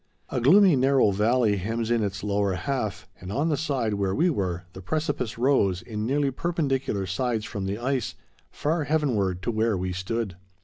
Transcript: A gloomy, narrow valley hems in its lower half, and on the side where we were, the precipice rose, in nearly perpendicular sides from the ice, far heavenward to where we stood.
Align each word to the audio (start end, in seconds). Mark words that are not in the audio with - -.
A 0.29 0.41
gloomy, 0.41 0.75
narrow 0.75 1.11
valley 1.11 1.57
hems 1.57 1.91
in 1.91 2.01
its 2.03 2.23
lower 2.23 2.53
half, 2.53 3.07
and 3.19 3.31
on 3.31 3.49
the 3.49 3.55
side 3.55 3.93
where 3.93 4.15
we 4.15 4.31
were, 4.31 4.63
the 4.73 4.81
precipice 4.81 5.37
rose, 5.37 5.83
in 5.83 6.07
nearly 6.07 6.31
perpendicular 6.31 7.05
sides 7.05 7.45
from 7.45 7.67
the 7.67 7.77
ice, 7.77 8.15
far 8.49 8.85
heavenward 8.85 9.43
to 9.43 9.51
where 9.51 9.77
we 9.77 9.93
stood. 9.93 10.37